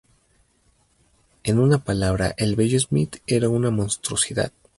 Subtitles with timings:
[1.43, 4.51] En una palabra el bello Smith era una monstruosidad.